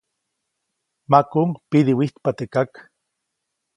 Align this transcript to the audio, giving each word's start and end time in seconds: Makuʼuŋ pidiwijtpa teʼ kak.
Makuʼuŋ 1.11 1.49
pidiwijtpa 1.69 2.29
teʼ 2.37 2.49
kak. 2.53 2.71